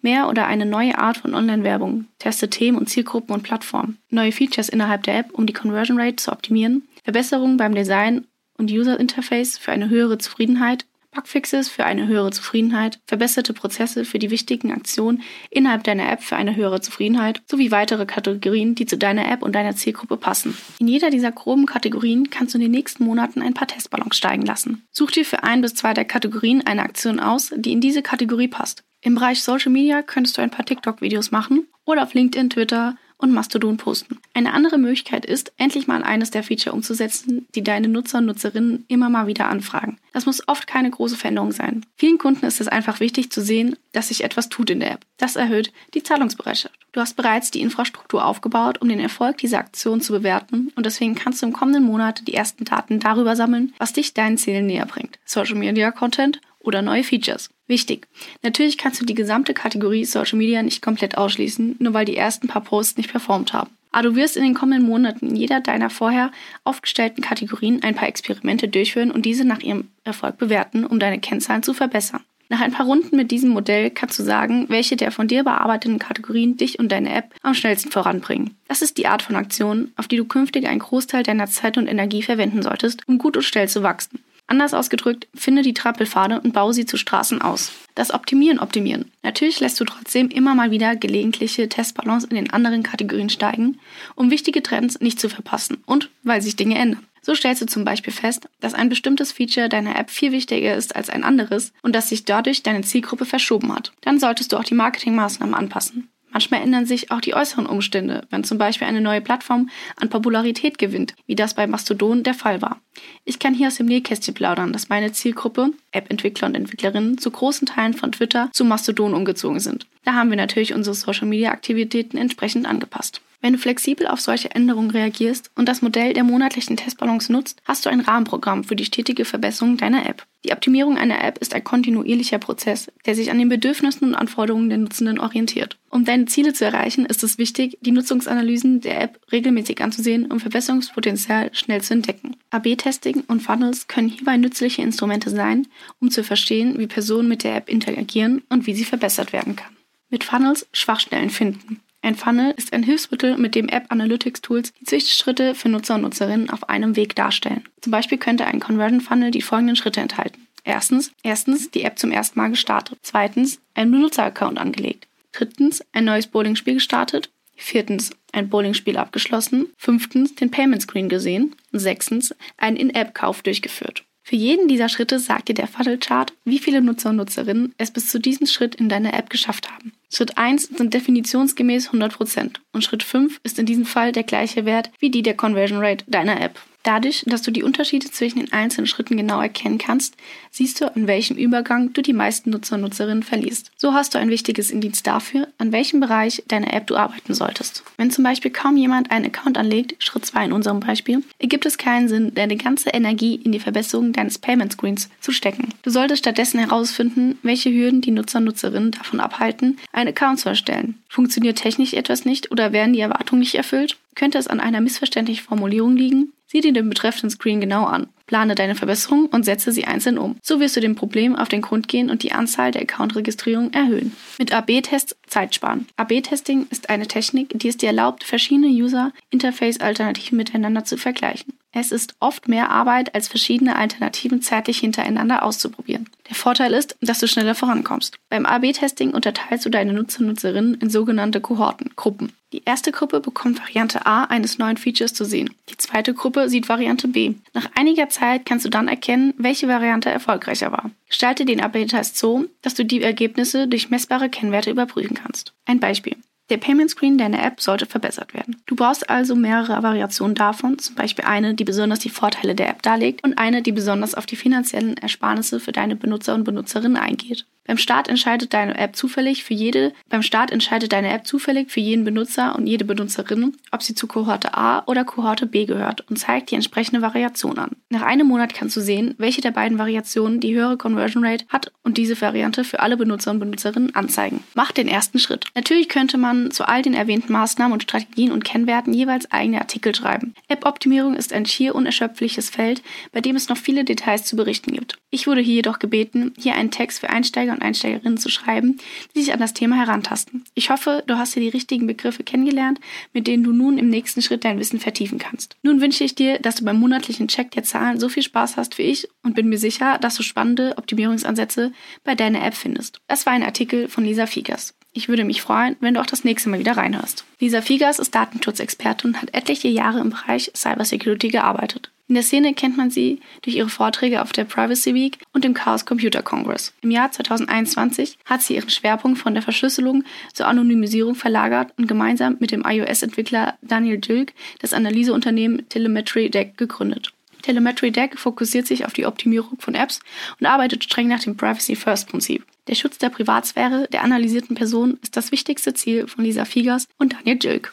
Mehr 0.02 0.28
oder 0.28 0.46
eine 0.46 0.64
neue 0.64 0.96
Art 0.96 1.18
von 1.18 1.34
Online-Werbung. 1.34 2.06
Teste 2.18 2.48
Themen 2.48 2.78
und 2.78 2.88
Zielgruppen 2.88 3.34
und 3.34 3.42
Plattformen. 3.42 3.98
Neue 4.08 4.32
Features 4.32 4.68
innerhalb 4.68 5.02
der 5.02 5.18
App, 5.18 5.32
um 5.32 5.44
die 5.44 5.52
Conversion 5.52 6.00
Rate 6.00 6.16
zu 6.16 6.32
optimieren. 6.32 6.88
Verbesserungen 7.04 7.56
beim 7.56 7.74
Design 7.74 8.26
und 8.56 8.70
User 8.70 8.98
Interface 8.98 9.58
für 9.58 9.72
eine 9.72 9.90
höhere 9.90 10.18
Zufriedenheit 10.18 10.86
Bugfixes 11.12 11.68
für 11.68 11.84
eine 11.84 12.06
höhere 12.06 12.30
Zufriedenheit, 12.30 13.00
verbesserte 13.06 13.52
Prozesse 13.52 14.04
für 14.04 14.18
die 14.18 14.30
wichtigen 14.30 14.72
Aktionen 14.72 15.22
innerhalb 15.50 15.82
deiner 15.84 16.10
App 16.10 16.22
für 16.22 16.36
eine 16.36 16.54
höhere 16.54 16.80
Zufriedenheit 16.80 17.42
sowie 17.50 17.70
weitere 17.70 18.06
Kategorien, 18.06 18.74
die 18.74 18.86
zu 18.86 18.96
deiner 18.96 19.30
App 19.30 19.42
und 19.42 19.54
deiner 19.54 19.74
Zielgruppe 19.74 20.16
passen. 20.16 20.56
In 20.78 20.88
jeder 20.88 21.10
dieser 21.10 21.32
groben 21.32 21.66
Kategorien 21.66 22.30
kannst 22.30 22.54
du 22.54 22.58
in 22.58 22.62
den 22.62 22.70
nächsten 22.70 23.04
Monaten 23.04 23.42
ein 23.42 23.54
paar 23.54 23.66
Testballons 23.68 24.16
steigen 24.16 24.46
lassen. 24.46 24.86
Such 24.92 25.10
dir 25.10 25.24
für 25.24 25.42
ein 25.42 25.62
bis 25.62 25.74
zwei 25.74 25.94
der 25.94 26.04
Kategorien 26.04 26.66
eine 26.66 26.82
Aktion 26.82 27.18
aus, 27.18 27.52
die 27.56 27.72
in 27.72 27.80
diese 27.80 28.02
Kategorie 28.02 28.48
passt. 28.48 28.84
Im 29.02 29.14
Bereich 29.14 29.42
Social 29.42 29.72
Media 29.72 30.02
könntest 30.02 30.38
du 30.38 30.42
ein 30.42 30.50
paar 30.50 30.66
TikTok-Videos 30.66 31.30
machen 31.30 31.66
oder 31.84 32.02
auf 32.02 32.14
LinkedIn, 32.14 32.50
Twitter 32.50 32.96
und 33.20 33.32
Mastodon 33.32 33.76
posten. 33.76 34.18
Eine 34.34 34.52
andere 34.52 34.78
Möglichkeit 34.78 35.24
ist, 35.24 35.52
endlich 35.56 35.86
mal 35.86 36.02
eines 36.02 36.30
der 36.30 36.42
Feature 36.42 36.74
umzusetzen, 36.74 37.46
die 37.54 37.62
deine 37.62 37.88
Nutzer 37.88 38.18
und 38.18 38.26
Nutzerinnen 38.26 38.84
immer 38.88 39.08
mal 39.10 39.26
wieder 39.26 39.48
anfragen. 39.48 39.98
Das 40.12 40.26
muss 40.26 40.46
oft 40.48 40.66
keine 40.66 40.90
große 40.90 41.16
Veränderung 41.16 41.52
sein. 41.52 41.84
Vielen 41.96 42.18
Kunden 42.18 42.46
ist 42.46 42.60
es 42.60 42.68
einfach 42.68 43.00
wichtig 43.00 43.30
zu 43.30 43.42
sehen, 43.42 43.76
dass 43.92 44.08
sich 44.08 44.24
etwas 44.24 44.48
tut 44.48 44.70
in 44.70 44.80
der 44.80 44.92
App. 44.92 45.06
Das 45.18 45.36
erhöht 45.36 45.72
die 45.94 46.02
Zahlungsbereitschaft. 46.02 46.78
Du 46.92 47.00
hast 47.00 47.14
bereits 47.14 47.50
die 47.50 47.60
Infrastruktur 47.60 48.24
aufgebaut, 48.24 48.78
um 48.80 48.88
den 48.88 49.00
Erfolg 49.00 49.38
dieser 49.38 49.58
Aktion 49.58 50.00
zu 50.00 50.12
bewerten 50.12 50.72
und 50.74 50.86
deswegen 50.86 51.14
kannst 51.14 51.42
du 51.42 51.46
im 51.46 51.52
kommenden 51.52 51.84
Monat 51.84 52.26
die 52.26 52.34
ersten 52.34 52.64
Daten 52.64 52.98
darüber 52.98 53.36
sammeln, 53.36 53.72
was 53.78 53.92
dich 53.92 54.14
deinen 54.14 54.38
Zielen 54.38 54.66
näher 54.66 54.86
bringt. 54.86 55.18
Social 55.24 55.56
Media 55.56 55.90
Content 55.92 56.40
oder 56.58 56.82
neue 56.82 57.04
Features. 57.04 57.50
Wichtig. 57.70 58.08
Natürlich 58.42 58.78
kannst 58.78 59.00
du 59.00 59.06
die 59.06 59.14
gesamte 59.14 59.54
Kategorie 59.54 60.04
Social 60.04 60.36
Media 60.36 60.60
nicht 60.60 60.82
komplett 60.82 61.16
ausschließen, 61.16 61.76
nur 61.78 61.94
weil 61.94 62.04
die 62.04 62.16
ersten 62.16 62.48
paar 62.48 62.64
Posts 62.64 62.96
nicht 62.96 63.12
performt 63.12 63.52
haben. 63.52 63.70
Aber 63.92 64.08
du 64.08 64.16
wirst 64.16 64.36
in 64.36 64.42
den 64.42 64.54
kommenden 64.54 64.88
Monaten 64.88 65.28
in 65.28 65.36
jeder 65.36 65.60
deiner 65.60 65.88
vorher 65.88 66.32
aufgestellten 66.64 67.22
Kategorien 67.22 67.84
ein 67.84 67.94
paar 67.94 68.08
Experimente 68.08 68.66
durchführen 68.66 69.12
und 69.12 69.24
diese 69.24 69.44
nach 69.44 69.60
ihrem 69.60 69.86
Erfolg 70.02 70.36
bewerten, 70.36 70.84
um 70.84 70.98
deine 70.98 71.20
Kennzahlen 71.20 71.62
zu 71.62 71.72
verbessern. 71.72 72.22
Nach 72.48 72.60
ein 72.60 72.72
paar 72.72 72.86
Runden 72.86 73.14
mit 73.14 73.30
diesem 73.30 73.50
Modell 73.50 73.90
kannst 73.90 74.18
du 74.18 74.24
sagen, 74.24 74.66
welche 74.68 74.96
der 74.96 75.12
von 75.12 75.28
dir 75.28 75.44
bearbeiteten 75.44 76.00
Kategorien 76.00 76.56
dich 76.56 76.80
und 76.80 76.90
deine 76.90 77.14
App 77.14 77.32
am 77.42 77.54
schnellsten 77.54 77.92
voranbringen. 77.92 78.56
Das 78.66 78.82
ist 78.82 78.98
die 78.98 79.06
Art 79.06 79.22
von 79.22 79.36
Aktion, 79.36 79.92
auf 79.94 80.08
die 80.08 80.16
du 80.16 80.24
künftig 80.24 80.66
einen 80.66 80.80
Großteil 80.80 81.22
deiner 81.22 81.46
Zeit 81.46 81.78
und 81.78 81.86
Energie 81.86 82.22
verwenden 82.22 82.62
solltest, 82.62 83.06
um 83.06 83.18
gut 83.18 83.36
und 83.36 83.44
schnell 83.44 83.68
zu 83.68 83.84
wachsen. 83.84 84.18
Anders 84.50 84.74
ausgedrückt, 84.74 85.28
finde 85.32 85.62
die 85.62 85.74
Trampelpfade 85.74 86.40
und 86.40 86.52
baue 86.52 86.74
sie 86.74 86.84
zu 86.84 86.96
Straßen 86.96 87.40
aus. 87.40 87.70
Das 87.94 88.12
Optimieren 88.12 88.58
optimieren. 88.58 89.12
Natürlich 89.22 89.60
lässt 89.60 89.78
du 89.78 89.84
trotzdem 89.84 90.28
immer 90.28 90.56
mal 90.56 90.72
wieder 90.72 90.96
gelegentliche 90.96 91.68
Testballons 91.68 92.24
in 92.24 92.34
den 92.34 92.50
anderen 92.50 92.82
Kategorien 92.82 93.30
steigen, 93.30 93.78
um 94.16 94.32
wichtige 94.32 94.60
Trends 94.60 94.98
nicht 94.98 95.20
zu 95.20 95.28
verpassen 95.28 95.78
und 95.86 96.10
weil 96.24 96.42
sich 96.42 96.56
Dinge 96.56 96.76
ändern. 96.76 97.06
So 97.22 97.36
stellst 97.36 97.62
du 97.62 97.66
zum 97.66 97.84
Beispiel 97.84 98.12
fest, 98.12 98.48
dass 98.58 98.74
ein 98.74 98.88
bestimmtes 98.88 99.30
Feature 99.30 99.68
deiner 99.68 99.96
App 99.96 100.10
viel 100.10 100.32
wichtiger 100.32 100.74
ist 100.74 100.96
als 100.96 101.10
ein 101.10 101.22
anderes 101.22 101.72
und 101.82 101.94
dass 101.94 102.08
sich 102.08 102.24
dadurch 102.24 102.64
deine 102.64 102.80
Zielgruppe 102.80 103.26
verschoben 103.26 103.72
hat. 103.72 103.92
Dann 104.00 104.18
solltest 104.18 104.52
du 104.52 104.56
auch 104.56 104.64
die 104.64 104.74
Marketingmaßnahmen 104.74 105.54
anpassen. 105.54 106.08
Manchmal 106.32 106.62
ändern 106.62 106.86
sich 106.86 107.10
auch 107.10 107.20
die 107.20 107.34
äußeren 107.34 107.66
Umstände, 107.66 108.26
wenn 108.30 108.44
zum 108.44 108.58
Beispiel 108.58 108.86
eine 108.86 109.00
neue 109.00 109.20
Plattform 109.20 109.68
an 109.96 110.10
Popularität 110.10 110.78
gewinnt, 110.78 111.14
wie 111.26 111.34
das 111.34 111.54
bei 111.54 111.66
Mastodon 111.66 112.22
der 112.22 112.34
Fall 112.34 112.62
war. 112.62 112.80
Ich 113.24 113.38
kann 113.38 113.54
hier 113.54 113.68
aus 113.68 113.76
dem 113.76 113.86
Nähkästchen 113.86 114.34
plaudern, 114.34 114.72
dass 114.72 114.88
meine 114.88 115.12
Zielgruppe, 115.12 115.72
App-Entwickler 115.92 116.48
und 116.48 116.54
Entwicklerinnen, 116.54 117.18
zu 117.18 117.30
großen 117.30 117.66
Teilen 117.66 117.94
von 117.94 118.12
Twitter 118.12 118.50
zu 118.52 118.64
Mastodon 118.64 119.14
umgezogen 119.14 119.60
sind. 119.60 119.86
Da 120.04 120.14
haben 120.14 120.30
wir 120.30 120.36
natürlich 120.36 120.74
unsere 120.74 120.94
Social-Media-Aktivitäten 120.94 122.16
entsprechend 122.16 122.66
angepasst. 122.66 123.20
Wenn 123.42 123.54
du 123.54 123.58
flexibel 123.58 124.06
auf 124.06 124.20
solche 124.20 124.50
Änderungen 124.50 124.90
reagierst 124.90 125.50
und 125.54 125.66
das 125.66 125.80
Modell 125.80 126.12
der 126.12 126.24
monatlichen 126.24 126.76
Testballons 126.76 127.30
nutzt, 127.30 127.62
hast 127.64 127.86
du 127.86 127.90
ein 127.90 128.00
Rahmenprogramm 128.00 128.64
für 128.64 128.76
die 128.76 128.84
stetige 128.84 129.24
Verbesserung 129.24 129.78
deiner 129.78 130.06
App. 130.06 130.26
Die 130.44 130.52
Optimierung 130.52 130.98
einer 130.98 131.24
App 131.24 131.38
ist 131.38 131.54
ein 131.54 131.64
kontinuierlicher 131.64 132.38
Prozess, 132.38 132.92
der 133.06 133.14
sich 133.14 133.30
an 133.30 133.38
den 133.38 133.48
Bedürfnissen 133.48 134.08
und 134.08 134.14
Anforderungen 134.14 134.68
der 134.68 134.78
Nutzenden 134.78 135.18
orientiert. 135.18 135.78
Um 135.88 136.04
deine 136.04 136.26
Ziele 136.26 136.52
zu 136.52 136.66
erreichen, 136.66 137.06
ist 137.06 137.22
es 137.22 137.38
wichtig, 137.38 137.78
die 137.80 137.92
Nutzungsanalysen 137.92 138.82
der 138.82 139.00
App 139.00 139.20
regelmäßig 139.32 139.80
anzusehen, 139.80 140.30
um 140.30 140.38
Verbesserungspotenzial 140.38 141.50
schnell 141.54 141.80
zu 141.80 141.94
entdecken. 141.94 142.36
AB-Testing 142.50 143.24
und 143.26 143.40
Funnels 143.40 143.88
können 143.88 144.08
hierbei 144.08 144.36
nützliche 144.36 144.82
Instrumente 144.82 145.30
sein, 145.30 145.66
um 145.98 146.10
zu 146.10 146.24
verstehen, 146.24 146.78
wie 146.78 146.86
Personen 146.86 147.28
mit 147.28 147.44
der 147.44 147.56
App 147.56 147.70
interagieren 147.70 148.42
und 148.50 148.66
wie 148.66 148.74
sie 148.74 148.84
verbessert 148.84 149.32
werden 149.32 149.56
kann. 149.56 149.76
Mit 150.10 150.24
Funnels 150.24 150.66
Schwachstellen 150.72 151.30
finden. 151.30 151.80
Ein 152.02 152.14
Funnel 152.14 152.54
ist 152.56 152.72
ein 152.72 152.82
Hilfsmittel, 152.82 153.36
mit 153.36 153.54
dem 153.54 153.68
App 153.68 153.86
Analytics 153.90 154.40
Tools 154.40 154.72
die 154.80 154.84
Zwischenschritte 154.84 155.54
für 155.54 155.68
Nutzer 155.68 155.96
und 155.96 156.02
Nutzerinnen 156.02 156.48
auf 156.48 156.68
einem 156.68 156.96
Weg 156.96 157.14
darstellen. 157.14 157.64
Zum 157.82 157.90
Beispiel 157.90 158.16
könnte 158.16 158.46
ein 158.46 158.60
Conversion 158.60 159.02
Funnel 159.02 159.30
die 159.30 159.42
folgenden 159.42 159.76
Schritte 159.76 160.00
enthalten. 160.00 160.46
Erstens, 160.64 161.12
erstens 161.22 161.70
die 161.70 161.82
App 161.82 161.98
zum 161.98 162.10
ersten 162.10 162.38
Mal 162.38 162.50
gestartet. 162.50 162.98
Zweitens, 163.02 163.60
ein 163.74 163.90
Benutzeraccount 163.90 164.58
angelegt. 164.58 165.08
Drittens, 165.32 165.84
ein 165.92 166.04
neues 166.06 166.26
Bowling-Spiel 166.26 166.74
gestartet. 166.74 167.30
Viertens, 167.56 168.10
ein 168.32 168.48
Bowling-Spiel 168.48 168.96
abgeschlossen. 168.96 169.66
Fünftens, 169.76 170.34
den 170.34 170.50
Payment 170.50 170.82
Screen 170.82 171.08
gesehen. 171.08 171.54
Sechstens, 171.72 172.34
einen 172.56 172.76
In-App-Kauf 172.76 173.42
durchgeführt. 173.42 174.04
Für 174.22 174.36
jeden 174.36 174.68
dieser 174.68 174.88
Schritte 174.88 175.18
sagt 175.18 175.48
dir 175.48 175.54
der 175.54 175.66
Funnel-Chart, 175.66 176.32
wie 176.44 176.58
viele 176.58 176.80
Nutzer 176.80 177.10
und 177.10 177.16
Nutzerinnen 177.16 177.74
es 177.78 177.90
bis 177.90 178.08
zu 178.08 178.18
diesem 178.18 178.46
Schritt 178.46 178.74
in 178.74 178.88
deiner 178.88 179.14
App 179.14 179.28
geschafft 179.28 179.70
haben. 179.70 179.92
Schritt 180.12 180.36
1 180.36 180.70
sind 180.76 180.92
definitionsgemäß 180.92 181.90
100% 181.90 182.56
und 182.72 182.82
Schritt 182.82 183.04
5 183.04 183.40
ist 183.44 183.60
in 183.60 183.66
diesem 183.66 183.86
Fall 183.86 184.10
der 184.10 184.24
gleiche 184.24 184.64
Wert 184.64 184.90
wie 184.98 185.10
die 185.10 185.22
der 185.22 185.36
Conversion 185.36 185.78
Rate 185.78 186.04
deiner 186.08 186.40
App. 186.40 186.58
Dadurch, 186.82 187.24
dass 187.26 187.42
du 187.42 187.50
die 187.50 187.62
Unterschiede 187.62 188.10
zwischen 188.10 188.38
den 188.38 188.52
einzelnen 188.52 188.86
Schritten 188.86 189.16
genau 189.16 189.40
erkennen 189.40 189.76
kannst, 189.76 190.16
siehst 190.50 190.80
du, 190.80 190.86
an 190.94 191.06
welchem 191.06 191.36
Übergang 191.36 191.92
du 191.92 192.00
die 192.00 192.14
meisten 192.14 192.50
Nutzer 192.50 192.76
und 192.76 192.80
Nutzerinnen 192.80 193.22
verlierst. 193.22 193.70
So 193.76 193.92
hast 193.92 194.14
du 194.14 194.18
ein 194.18 194.30
wichtiges 194.30 194.70
Indiz 194.70 195.02
dafür, 195.02 195.48
an 195.58 195.72
welchem 195.72 196.00
Bereich 196.00 196.42
deiner 196.48 196.72
App 196.72 196.86
du 196.86 196.96
arbeiten 196.96 197.34
solltest. 197.34 197.84
Wenn 197.98 198.10
zum 198.10 198.24
Beispiel 198.24 198.50
kaum 198.50 198.78
jemand 198.78 199.10
einen 199.10 199.26
Account 199.26 199.58
anlegt, 199.58 200.02
Schritt 200.02 200.24
2 200.24 200.46
in 200.46 200.52
unserem 200.52 200.80
Beispiel, 200.80 201.22
ergibt 201.38 201.66
es 201.66 201.76
keinen 201.76 202.08
Sinn, 202.08 202.32
deine 202.34 202.56
ganze 202.56 202.90
Energie 202.90 203.34
in 203.34 203.52
die 203.52 203.60
Verbesserung 203.60 204.12
deines 204.14 204.38
Payment 204.38 204.72
Screens 204.72 205.10
zu 205.20 205.32
stecken. 205.32 205.68
Du 205.82 205.90
solltest 205.90 206.20
stattdessen 206.20 206.60
herausfinden, 206.60 207.38
welche 207.42 207.70
Hürden 207.70 208.00
die 208.00 208.10
Nutzer 208.10 208.38
und 208.38 208.46
Nutzerinnen 208.46 208.92
davon 208.92 209.20
abhalten, 209.20 209.78
einen 210.00 210.10
Account 210.10 210.40
zu 210.40 210.48
erstellen. 210.48 210.98
Funktioniert 211.08 211.58
technisch 211.58 211.94
etwas 211.94 212.24
nicht 212.24 212.50
oder 212.50 212.72
werden 212.72 212.92
die 212.92 213.00
Erwartungen 213.00 213.40
nicht 213.40 213.54
erfüllt? 213.54 213.96
Könnte 214.14 214.38
es 214.38 214.48
an 214.48 214.60
einer 214.60 214.80
missverständlichen 214.80 215.44
Formulierung 215.44 215.96
liegen? 215.96 216.32
Sieh 216.46 216.60
dir 216.60 216.72
den 216.72 216.88
betreffenden 216.88 217.30
Screen 217.30 217.60
genau 217.60 217.84
an. 217.84 218.08
Plane 218.30 218.54
deine 218.54 218.76
Verbesserungen 218.76 219.26
und 219.26 219.44
setze 219.44 219.72
sie 219.72 219.86
einzeln 219.86 220.16
um. 220.16 220.36
So 220.40 220.60
wirst 220.60 220.76
du 220.76 220.80
dem 220.80 220.94
Problem 220.94 221.34
auf 221.34 221.48
den 221.48 221.62
Grund 221.62 221.88
gehen 221.88 222.10
und 222.10 222.22
die 222.22 222.30
Anzahl 222.30 222.70
der 222.70 222.82
Account-Registrierungen 222.82 223.72
erhöhen. 223.72 224.14
Mit 224.38 224.54
AB-Tests 224.54 225.16
Zeit 225.26 225.56
sparen. 225.56 225.88
AB-Testing 225.96 226.68
ist 226.70 226.90
eine 226.90 227.08
Technik, 227.08 227.48
die 227.58 227.66
es 227.66 227.76
dir 227.76 227.88
erlaubt, 227.88 228.22
verschiedene 228.22 228.68
User-Interface-Alternativen 228.68 230.36
miteinander 230.36 230.84
zu 230.84 230.96
vergleichen. 230.96 231.54
Es 231.72 231.90
ist 231.90 232.14
oft 232.20 232.46
mehr 232.46 232.70
Arbeit, 232.70 233.16
als 233.16 233.26
verschiedene 233.26 233.74
Alternativen 233.74 234.42
zeitlich 234.42 234.78
hintereinander 234.78 235.44
auszuprobieren. 235.44 236.08
Der 236.28 236.36
Vorteil 236.36 236.72
ist, 236.72 236.96
dass 237.00 237.18
du 237.18 237.26
schneller 237.26 237.56
vorankommst. 237.56 238.16
Beim 238.28 238.46
AB-Testing 238.46 239.10
unterteilst 239.10 239.66
du 239.66 239.70
deine 239.70 239.92
Nutzer 239.92 240.20
und 240.20 240.28
Nutzerinnen 240.28 240.74
in 240.74 240.88
sogenannte 240.88 241.40
Kohorten, 241.40 241.90
Gruppen. 241.96 242.32
Die 242.52 242.62
erste 242.64 242.90
Gruppe 242.90 243.20
bekommt 243.20 243.60
Variante 243.60 244.06
A 244.06 244.24
eines 244.24 244.58
neuen 244.58 244.76
Features 244.76 245.14
zu 245.14 245.24
sehen. 245.24 245.50
Die 245.68 245.76
zweite 245.76 246.14
Gruppe 246.14 246.48
sieht 246.48 246.68
Variante 246.68 247.06
B. 247.06 247.34
Nach 247.54 247.70
einiger 247.76 248.08
Zeit 248.08 248.44
kannst 248.44 248.64
du 248.64 248.70
dann 248.70 248.88
erkennen, 248.88 249.34
welche 249.38 249.68
Variante 249.68 250.10
erfolgreicher 250.10 250.72
war. 250.72 250.90
Gestalte 251.08 251.44
den 251.44 251.60
AB-Test 251.60 252.18
so, 252.18 252.46
dass 252.62 252.74
du 252.74 252.84
die 252.84 253.02
Ergebnisse 253.02 253.68
durch 253.68 253.90
messbare 253.90 254.28
Kennwerte 254.28 254.70
überprüfen 254.70 255.16
kannst. 255.16 255.52
Ein 255.64 255.78
Beispiel. 255.78 256.16
Der 256.50 256.56
Payment 256.56 256.90
Screen 256.90 257.16
deiner 257.16 257.44
App 257.44 257.60
sollte 257.60 257.86
verbessert 257.86 258.34
werden. 258.34 258.60
Du 258.66 258.74
brauchst 258.74 259.08
also 259.08 259.36
mehrere 259.36 259.84
Variationen 259.84 260.34
davon, 260.34 260.80
zum 260.80 260.96
Beispiel 260.96 261.24
eine, 261.24 261.54
die 261.54 261.62
besonders 261.62 262.00
die 262.00 262.10
Vorteile 262.10 262.56
der 262.56 262.68
App 262.68 262.82
darlegt 262.82 263.22
und 263.22 263.38
eine, 263.38 263.62
die 263.62 263.70
besonders 263.70 264.16
auf 264.16 264.26
die 264.26 264.34
finanziellen 264.34 264.96
Ersparnisse 264.96 265.60
für 265.60 265.70
deine 265.70 265.94
Benutzer 265.94 266.34
und 266.34 266.42
Benutzerinnen 266.42 266.96
eingeht. 266.96 267.46
Beim 267.70 267.78
Start 267.78 268.08
entscheidet 268.08 268.52
deine 268.52 268.76
App 268.76 268.96
zufällig 268.96 269.44
für 269.44 269.54
jede, 269.54 269.92
beim 270.08 270.24
Start 270.24 270.50
entscheidet 270.50 270.92
deine 270.92 271.12
App 271.12 271.24
zufällig 271.24 271.70
für 271.70 271.78
jeden 271.78 272.02
Benutzer 272.04 272.56
und 272.56 272.66
jede 272.66 272.84
Benutzerin, 272.84 273.56
ob 273.70 273.84
sie 273.84 273.94
zu 273.94 274.08
Kohorte 274.08 274.54
A 274.54 274.82
oder 274.86 275.04
Kohorte 275.04 275.46
B 275.46 275.66
gehört 275.66 276.00
und 276.10 276.16
zeigt 276.16 276.50
die 276.50 276.56
entsprechende 276.56 277.00
Variation 277.00 277.60
an. 277.60 277.76
Nach 277.88 278.02
einem 278.02 278.26
Monat 278.26 278.54
kannst 278.54 278.76
du 278.76 278.80
sehen, 278.80 279.14
welche 279.18 279.40
der 279.40 279.52
beiden 279.52 279.78
Variationen 279.78 280.40
die 280.40 280.52
höhere 280.52 280.78
Conversion 280.78 281.24
Rate 281.24 281.44
hat 281.48 281.70
und 281.84 281.96
diese 281.96 282.20
Variante 282.20 282.64
für 282.64 282.80
alle 282.80 282.96
Benutzer 282.96 283.30
und 283.30 283.38
Benutzerinnen 283.38 283.94
anzeigen. 283.94 284.42
Mach 284.54 284.72
den 284.72 284.88
ersten 284.88 285.20
Schritt. 285.20 285.46
Natürlich 285.54 285.88
könnte 285.88 286.18
man 286.18 286.50
zu 286.50 286.66
all 286.66 286.82
den 286.82 286.94
erwähnten 286.94 287.32
Maßnahmen 287.32 287.72
und 287.72 287.84
Strategien 287.84 288.32
und 288.32 288.44
Kennwerten 288.44 288.92
jeweils 288.92 289.30
eigene 289.30 289.60
Artikel 289.60 289.94
schreiben. 289.94 290.34
App-Optimierung 290.48 291.14
ist 291.14 291.32
ein 291.32 291.46
schier 291.46 291.76
unerschöpfliches 291.76 292.50
Feld, 292.50 292.82
bei 293.12 293.20
dem 293.20 293.36
es 293.36 293.48
noch 293.48 293.56
viele 293.56 293.84
Details 293.84 294.24
zu 294.24 294.34
berichten 294.34 294.72
gibt. 294.72 294.98
Ich 295.12 295.26
wurde 295.26 295.40
hier 295.40 295.56
jedoch 295.56 295.80
gebeten, 295.80 296.32
hier 296.38 296.54
einen 296.54 296.70
Text 296.70 297.00
für 297.00 297.10
Einsteiger 297.10 297.52
und 297.52 297.62
Einsteigerinnen 297.62 298.16
zu 298.16 298.28
schreiben, 298.28 298.78
die 299.14 299.22
sich 299.22 299.32
an 299.32 299.40
das 299.40 299.54
Thema 299.54 299.76
herantasten. 299.76 300.44
Ich 300.54 300.70
hoffe, 300.70 301.02
du 301.08 301.18
hast 301.18 301.34
hier 301.34 301.42
die 301.42 301.48
richtigen 301.48 301.88
Begriffe 301.88 302.22
kennengelernt, 302.22 302.78
mit 303.12 303.26
denen 303.26 303.42
du 303.42 303.52
nun 303.52 303.76
im 303.76 303.88
nächsten 303.88 304.22
Schritt 304.22 304.44
dein 304.44 304.60
Wissen 304.60 304.78
vertiefen 304.78 305.18
kannst. 305.18 305.56
Nun 305.62 305.80
wünsche 305.80 306.04
ich 306.04 306.14
dir, 306.14 306.38
dass 306.38 306.56
du 306.56 306.64
beim 306.64 306.78
monatlichen 306.78 307.26
Check 307.26 307.50
der 307.50 307.64
Zahlen 307.64 307.98
so 307.98 308.08
viel 308.08 308.22
Spaß 308.22 308.56
hast 308.56 308.78
wie 308.78 308.82
ich 308.82 309.08
und 309.24 309.34
bin 309.34 309.48
mir 309.48 309.58
sicher, 309.58 309.98
dass 309.98 310.14
du 310.14 310.22
spannende 310.22 310.78
Optimierungsansätze 310.78 311.72
bei 312.04 312.14
deiner 312.14 312.44
App 312.44 312.54
findest. 312.54 313.00
Das 313.08 313.26
war 313.26 313.32
ein 313.32 313.42
Artikel 313.42 313.88
von 313.88 314.04
Lisa 314.04 314.26
Fiegers. 314.26 314.74
Ich 314.92 315.08
würde 315.08 315.24
mich 315.24 315.42
freuen, 315.42 315.76
wenn 315.80 315.94
du 315.94 316.00
auch 316.00 316.06
das 316.06 316.24
nächste 316.24 316.48
Mal 316.50 316.58
wieder 316.60 316.76
reinhörst. 316.76 317.24
Lisa 317.40 317.62
Fiegers 317.62 317.98
ist 317.98 318.14
Datenschutzexperte 318.14 319.06
und 319.06 319.20
hat 319.20 319.34
etliche 319.34 319.68
Jahre 319.68 320.00
im 320.00 320.10
Bereich 320.10 320.52
Cybersecurity 320.54 321.28
gearbeitet. 321.28 321.90
In 322.10 322.14
der 322.14 322.24
Szene 322.24 322.54
kennt 322.54 322.76
man 322.76 322.90
sie 322.90 323.20
durch 323.42 323.54
ihre 323.54 323.68
Vorträge 323.68 324.20
auf 324.20 324.32
der 324.32 324.42
Privacy 324.42 324.96
Week 324.96 325.18
und 325.32 325.44
dem 325.44 325.54
Chaos 325.54 325.86
Computer 325.86 326.22
Congress. 326.22 326.74
Im 326.80 326.90
Jahr 326.90 327.12
2021 327.12 328.18
hat 328.24 328.42
sie 328.42 328.56
ihren 328.56 328.68
Schwerpunkt 328.68 329.16
von 329.16 329.32
der 329.32 329.44
Verschlüsselung 329.44 330.02
zur 330.34 330.48
Anonymisierung 330.48 331.14
verlagert 331.14 331.72
und 331.78 331.86
gemeinsam 331.86 332.36
mit 332.40 332.50
dem 332.50 332.64
iOS-Entwickler 332.66 333.54
Daniel 333.62 333.98
Dülk 333.98 334.32
das 334.58 334.72
Analyseunternehmen 334.72 335.68
Telemetry 335.68 336.30
Deck 336.30 336.56
gegründet. 336.56 337.12
Telemetry 337.42 337.92
Deck 337.92 338.18
fokussiert 338.18 338.66
sich 338.66 338.84
auf 338.84 338.92
die 338.92 339.06
Optimierung 339.06 339.60
von 339.60 339.76
Apps 339.76 340.00
und 340.40 340.46
arbeitet 340.46 340.82
streng 340.82 341.06
nach 341.06 341.22
dem 341.22 341.36
Privacy 341.36 341.76
First 341.76 342.08
Prinzip. 342.08 342.44
Der 342.66 342.74
Schutz 342.74 342.98
der 342.98 343.10
Privatsphäre 343.10 343.86
der 343.92 344.02
analysierten 344.02 344.56
Person 344.56 344.98
ist 345.00 345.16
das 345.16 345.30
wichtigste 345.30 345.74
Ziel 345.74 346.08
von 346.08 346.24
Lisa 346.24 346.44
Fiegers 346.44 346.88
und 346.98 347.12
Daniel 347.12 347.38
Jilk. 347.40 347.72